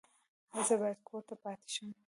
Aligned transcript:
ایا 0.53 0.61
زه 0.67 0.75
باید 0.81 0.99
کور 1.07 1.21
پاتې 1.43 1.67
شم؟ 1.73 1.89